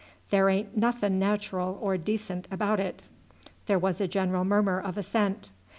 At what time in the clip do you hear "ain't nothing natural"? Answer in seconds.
0.49-1.77